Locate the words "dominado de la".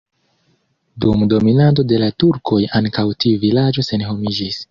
1.33-2.09